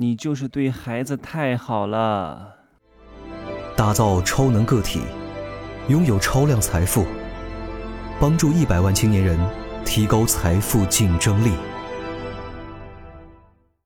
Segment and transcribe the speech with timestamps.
[0.00, 2.56] 你就是对孩子太好了。
[3.76, 5.02] 打造超能个体，
[5.90, 7.04] 拥有超量财富，
[8.18, 9.38] 帮助一百万青年人
[9.84, 11.52] 提高财富竞争力。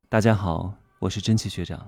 [0.08, 1.84] 大家好，我是真奇学长。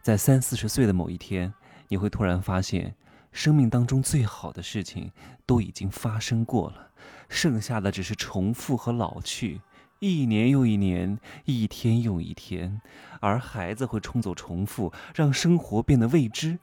[0.00, 1.52] 在三四十岁的某一天，
[1.88, 2.94] 你会突然发现，
[3.32, 5.10] 生命当中最好的事情
[5.44, 6.90] 都已经发生过了，
[7.28, 9.60] 剩下的只是重复和老去。
[9.98, 12.82] 一年又一年，一天又一天，
[13.20, 16.58] 而孩子会冲走重复，让生活变得未知。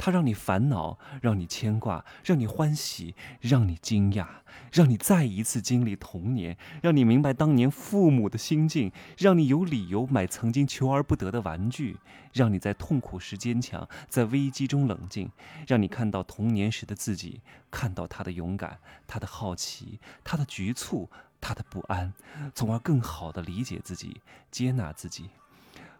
[0.00, 4.26] 它让你烦恼，让你牵挂，让你欢喜，让你惊讶，
[4.72, 11.96] 让你再一次经历童年，让你明白当年父母的心境，让你有理由买曾经求而不得的玩具，
[12.32, 15.32] 让你在痛苦时坚强，在危机中冷静，
[15.66, 21.10] 让你看到童年时的自己，看到他的勇敢，他的好奇，他的局促，
[21.40, 22.12] 他的不安，
[22.54, 24.20] 从而更好的理解自己，
[24.50, 25.30] 接纳自己。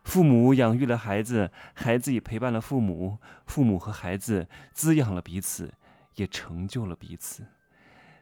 [0.05, 5.74] 父母养育了孩子，孩子也陪伴了父母，父母和孩子滋养了彼此，
[6.15, 7.46] 也成就了彼此。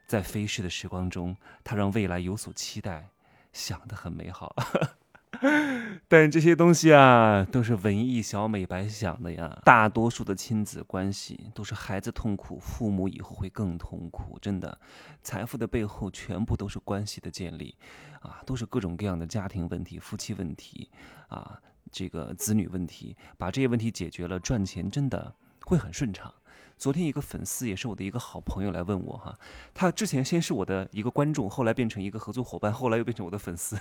[0.06, 3.08] 在飞逝的时光中，他让未来有所期待，
[3.52, 4.54] 想得很美好。
[6.08, 9.60] 但这些东西啊，都是文艺小美白想的呀。
[9.64, 14.38] 大多数的亲子关系都是孩子痛苦，父母以后会更痛苦。
[14.40, 14.78] 真的，
[15.22, 17.76] 财富的背后全部都是关系的建立，
[18.20, 20.90] 啊，都是各种各样的家庭问题、夫妻问题，
[21.28, 23.16] 啊，这个子女问题。
[23.36, 26.32] 把这些问题解决了，赚钱真的会很顺畅。
[26.78, 29.34] 昨天一个粉丝也是我的一个好朋友来问我哈，
[29.72, 33.78] 他之前先是我的一个观众，后来变成一个合作伙伴，后来又变成我的粉丝。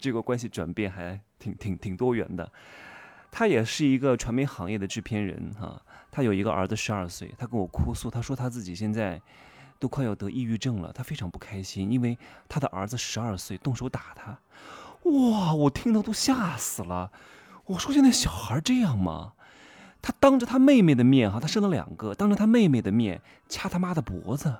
[0.00, 2.50] 这个关系转变还挺挺挺多元的。
[3.30, 5.80] 他也是一个传媒行业的制片人哈，
[6.10, 9.20] 他有一个儿子十二岁，他跟我哭诉，他说他自己现在
[9.78, 12.16] 都快要得抑郁症了，他非常不开心，因为
[12.48, 14.38] 他的儿子十二岁动手打他。
[15.10, 17.12] 哇，我听到都吓死了。
[17.66, 19.34] 我说现在小孩这样吗？
[20.00, 24.56] 他当着他妹妹的面哈，他生了两个，当着他妹妹的面掐他妈的脖子，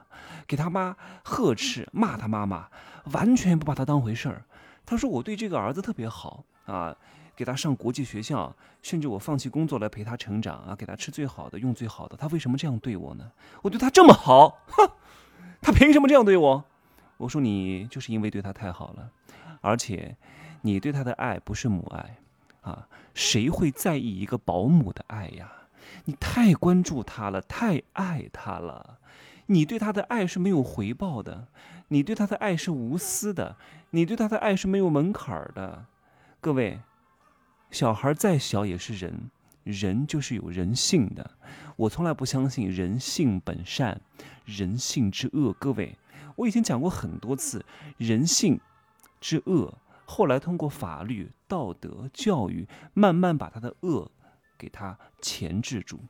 [0.47, 2.69] 给他妈呵斥骂他妈妈，
[3.13, 4.45] 完全不把他当回事儿。
[4.89, 6.97] 他说：“我对这个儿子特别好啊，
[7.37, 12.17] 给他上国际学校，甚至我放弃工作来陪他成长啊，给他吃最好的，用最好的。
[12.17, 13.31] 他为什么这样对我呢？
[13.61, 14.91] 我对他这么好，哼，
[15.61, 16.65] 他凭什么这样对我？”
[17.19, 19.11] 我说：“你就是因为对他太好了，
[19.61, 20.17] 而且
[20.63, 22.17] 你对他的爱不是母爱
[22.63, 25.53] 啊，谁会在意一个保姆的爱呀？
[26.07, 28.97] 你太关注他了，太爱他了。”
[29.51, 31.47] 你对他的爱是没有回报的，
[31.89, 33.57] 你对他的爱是无私的，
[33.91, 35.87] 你对他的爱是没有门槛的。
[36.41, 36.81] 各位，
[37.71, 39.31] 小孩再小也是人，
[39.65, 41.31] 人就是有人性的。
[41.77, 44.01] 我从来不相信人性本善，
[44.45, 45.53] 人性之恶。
[45.55, 45.97] 各位，
[46.37, 47.65] 我已经讲过很多次，
[47.97, 48.61] 人性
[49.21, 54.11] 之恶，后来通过法律、道德、教育，慢慢把他的恶
[54.59, 56.01] 给他钳制住，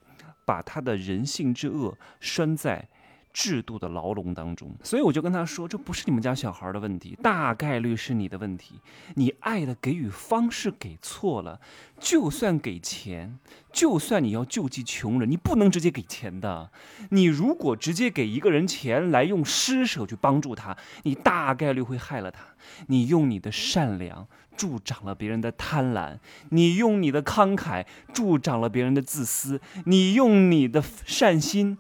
[0.45, 2.89] 把他的人性之恶拴在。
[3.33, 8.81] 制度的牢笼当中，所以我就跟他说，这不是你们家小孩的问题，大概率是你的问题。
[9.15, 11.61] 你爱的给予方式给错了，
[12.01, 13.39] 就算给钱，
[13.73, 16.71] 就算你要救济穷人，你不能直接给钱的。
[17.11, 22.41] 你如果直接给一个人钱来用施舍去帮助他，你大概率会害了他。
[22.89, 26.19] 你用你的善良助长了别人的贪婪，
[26.51, 31.79] 你用你的慷慨助长了别人的自私，你用你的善心。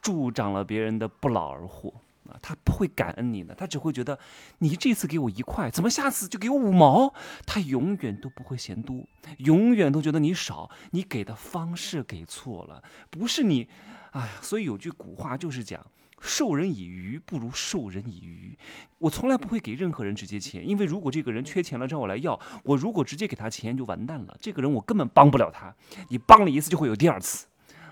[0.00, 1.92] 助长了别人的不劳而获
[2.28, 2.38] 啊！
[2.42, 4.18] 他不会感恩你的，他只会觉得
[4.58, 7.12] 你这次给我一块，怎么下次就给我五毛？
[7.46, 9.02] 他永远都不会嫌多，
[9.38, 10.70] 永远都觉得你少。
[10.90, 13.68] 你给的方式给错了，不是你。
[14.12, 15.84] 哎呀，所以有句古话就是讲：
[16.20, 18.56] 授人以鱼不如授人以渔。
[18.98, 24.36] 我从来不会给任何人直接钱，因为如果这个人缺钱了找我来要，我如果直接给他钱就完蛋了。
[24.40, 25.74] 这个人我根本帮不了他，
[26.08, 27.46] 你帮了一次就会有第二次。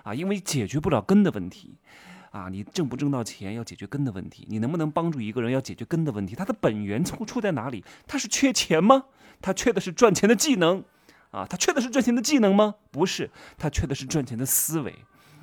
[0.06, 1.74] 啊，因为解决不了根的问题，
[2.30, 7.84] 啊，你挣不挣到钱要解决根的问题，你能不能帮助一个人要解决根的问题，他的本源出出在哪里？
[8.06, 9.06] 他是缺钱吗？
[9.42, 10.84] 他缺的是赚钱的技能，
[11.32, 12.76] 啊，他缺的是赚钱的技能吗？
[12.92, 14.94] 不是，他缺的是赚钱的思维。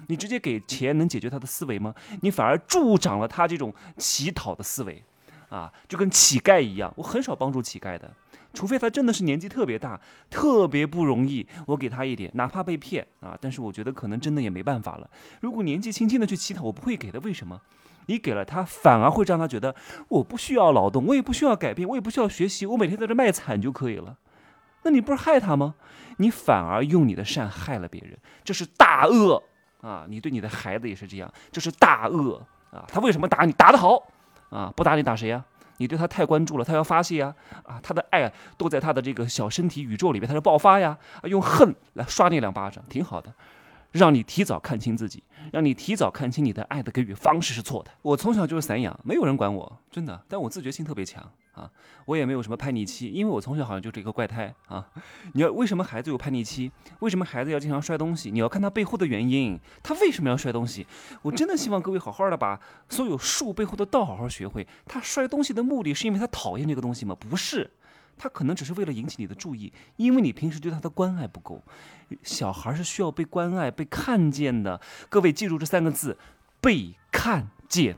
[0.07, 1.94] 你直接给钱能解决他的思维吗？
[2.21, 5.04] 你反而助长了他这种乞讨的思维，
[5.53, 6.91] 啊，就跟乞丐一样。
[6.97, 8.11] 我很少帮助乞丐的。
[8.53, 15.09] 除非他真的是年纪特别大，特别不容易，我给他一点，哪怕被骗啊，但是我觉得可能真的也没办法了。
[15.41, 17.19] 如果年纪轻轻的去乞讨，我不会给的。
[17.19, 17.61] 为什么？
[18.07, 19.75] 你给了他，反而会让他觉得
[20.09, 24.17] 我不需要劳动，我也不需要改变，我也不需要学习，我每天在这卖惨就可以了。
[24.83, 25.75] 那你不是害他吗？
[26.17, 29.41] 你反而用你的善害了别人，这是大恶
[29.81, 30.06] 啊！
[30.07, 32.85] 你对你的孩子也是这样，这是大恶啊！
[32.88, 33.53] 他为什么打你？
[33.53, 34.06] 打得好
[34.53, 34.71] 啊！
[34.75, 35.44] 不打你打谁呀？
[35.77, 37.33] 你对他太关注了，他要发泄呀，
[37.63, 43.33] 啊，他的爱都在他的这个小身体宇宙里面，他要爆发呀，用恨来刷你两巴掌，挺好的。
[43.94, 47.92] 让你提早看清自己，让你提早看清你的爱的给予方式是错的。
[48.01, 50.19] 我从小就是散养，没有人管我，真的。
[50.28, 51.24] 但我自觉性特别强
[51.54, 51.69] 啊，
[52.06, 54.90] 我也没有什么叛逆期，因为我从小好像就是一个怪胎啊。
[55.34, 56.72] 你要为什么孩子有叛逆期？
[57.01, 58.31] 为什么孩子要经常摔东西？
[58.31, 60.88] 你要看他背后的原因，他为什么要摔东西？
[61.22, 62.60] 我真的希望各位好好的把
[62.90, 64.68] 所有树背后的道好好学会。
[64.88, 67.16] 他摔东西的目的是因为他讨厌这个东西吗？
[67.19, 67.69] 不是。
[68.18, 71.62] 他可能只是为了引起你的注意，因为你平时对他的关爱不够。
[72.21, 74.80] 小孩是需要被关爱、被看见的。
[75.10, 76.18] 各位记住这三个字：
[76.62, 77.98] 被看见，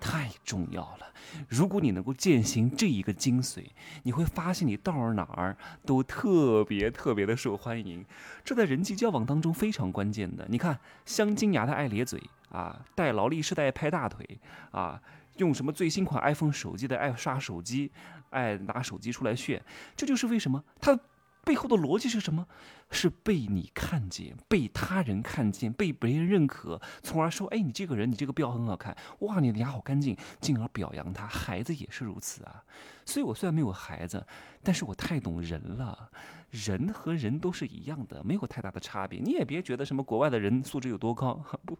[0.00, 1.06] 太重要了。
[1.48, 3.64] 如果你能够践行这一个精髓，
[4.02, 8.04] 你会发现你到哪儿都特别特别的受欢迎。
[8.44, 10.46] 这在人际交往当中非常关键的。
[10.48, 12.20] 你看，镶金牙的爱咧嘴
[12.50, 14.26] 啊，戴劳力士的爱拍大腿
[14.72, 15.00] 啊。
[15.36, 17.90] 用什么最新款 iPhone 手机的爱刷手机，
[18.30, 19.62] 爱拿手机出来炫，
[19.94, 20.98] 这就是为什么他
[21.42, 22.46] 背后的逻辑是什么？
[22.90, 31.26] 是被你看见，被他人看见，被别人认可，从而说，哎，你这个人，你这个标很好看，哇，你的牙好干净，进而表扬他。
[31.26, 32.62] 孩子也是如此啊。
[33.06, 34.26] 所以我虽然没有孩子，
[34.62, 36.10] 但是我太懂人了。
[36.50, 39.20] 人和人都是一样的，没有太大的差别。
[39.20, 41.78] 你也别觉得什么国外的人素质有多高， 不，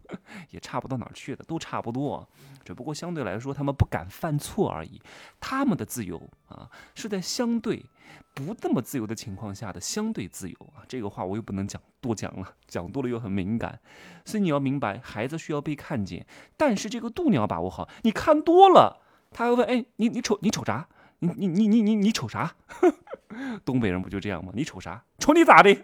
[0.49, 2.27] 也差不到哪儿去的，都差不多。
[2.63, 5.01] 只不过相对来说，他们不敢犯错而已。
[5.39, 7.85] 他们的自由啊，是在相对
[8.33, 10.85] 不那么自由的情况下的相对自由啊。
[10.87, 13.77] 这个话我又不能讲多讲了，讲多了又很敏感。
[14.23, 16.25] 所以你要明白，孩子需要被看见，
[16.55, 17.89] 但是这个度你要把握好。
[18.03, 19.01] 你看多了，
[19.31, 20.87] 他会问：哎，你你瞅你瞅啥？
[21.23, 22.51] 你你你你你你瞅啥？
[23.63, 24.51] 东北人不就这样吗？
[24.55, 25.03] 你瞅啥？
[25.19, 25.75] 瞅你咋的？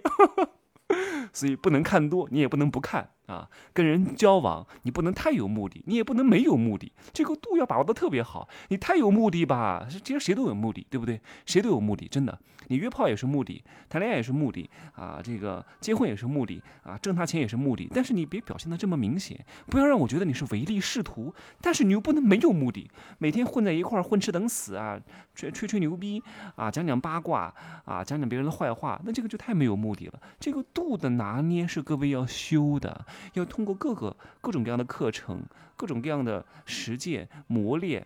[1.31, 3.11] 所以不能看多，你也不能不看。
[3.27, 8.47] 啊，跟人交往，你不能太有目的，你也不能没有目的，这个度要把握的特别好。
[8.69, 11.21] 你太有目的吧，其实谁都有目的，对不对？
[11.45, 12.39] 谁都有目的，真的。
[12.69, 17.89] 你约炮也是目的，谈恋爱也是目的啊，这个结婚也是目的啊，挣他钱也是目的。
[17.93, 21.33] 但是你别表现的这么明显，不要让我觉得你是唯利是图。
[21.61, 22.89] 但是你又不能没有目的，
[23.19, 24.99] 每天混在一块儿混吃等死啊，
[25.33, 26.21] 吹吹吹牛逼
[26.55, 27.53] 啊，讲讲八卦
[27.85, 30.19] 啊，讲讲别人的坏话，那这个就太没有目的了。
[30.39, 33.05] 这个度的拿捏是各位要修的。
[33.33, 35.41] 要通过各个各种各样的课程，
[35.75, 38.05] 各种各样的实践磨练，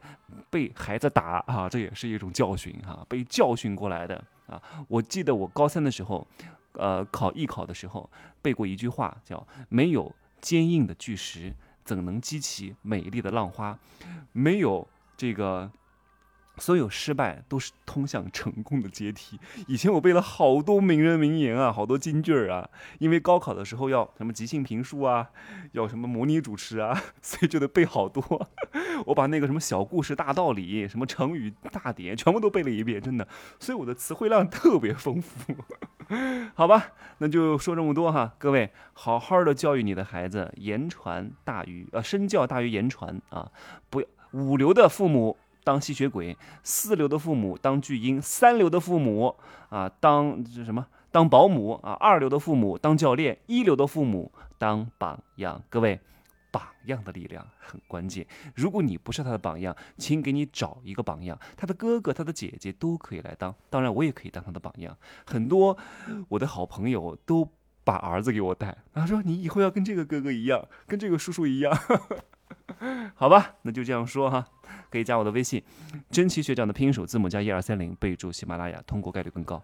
[0.50, 4.62] 被孩子打啊，这也是一种教训哈，被教训过来的啊。
[4.88, 6.28] 我记得我高三的时候，
[6.74, 8.10] 呃，考艺考的时候
[8.42, 11.54] 背过一句话，叫“没有坚硬的巨石，
[11.84, 13.78] 怎能激起美丽的浪花？
[14.32, 14.88] 没有
[15.18, 15.72] 这个。”
[16.58, 19.40] 所有失败都是通向成功的阶梯。
[19.68, 22.70] 以前我背了好多名人名言啊，好多金句儿啊。
[23.00, 25.30] 因为高考的时候要什么即兴评书啊，
[25.72, 28.50] 要什么模拟主持啊， 所以就得背好多。
[29.08, 33.28] 我把那个什么小故事大道理、什么成语大典全部都背了一遍，真的。
[33.60, 35.56] 所以我的词汇量特别丰富。
[36.54, 38.36] 好吧，那就说这么多哈。
[38.38, 43.50] 各位，好好的教育你的孩子，言传大于呃身教大于言传啊。
[43.90, 45.38] 不要五流的父母。
[45.64, 49.36] 当吸血鬼，四流的父母当巨婴，三流的父母
[49.70, 50.86] 啊当这什么？
[51.12, 55.62] 当保姆啊，二流的父母当教练，一流的父母当榜样。
[55.70, 56.00] 各位，
[56.52, 58.26] 榜样的力量很关键。
[58.56, 63.54] 如果你不是他的榜样，请给你找一个榜样，他的哥哥、他的姐姐都可以来当。
[63.70, 64.98] 当然，我也可以当他的榜样。
[65.26, 65.78] 很多
[66.30, 67.46] 我的好朋友都
[67.84, 71.78] 把儿子给我带，他说你以后要跟这个哥哥一样，跟这个叔叔一样。
[73.16, 74.46] 好吧，那就这样说哈，
[74.90, 75.64] 可以加我的微信，
[76.10, 79.62] 真奇学长的拼音首字母加一二三零，备注喜马拉雅，通过概率更高。